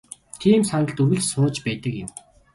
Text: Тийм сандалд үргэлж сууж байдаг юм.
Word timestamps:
Тийм 0.41 0.61
сандалд 0.69 0.97
үргэлж 1.01 1.25
сууж 1.29 1.55
байдаг 1.65 1.93
юм. 2.03 2.09